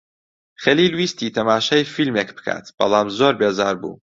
[0.63, 3.95] خەلیل ویستی تەماشای فیلمێک بکات بەڵام زۆر بێزار بوو.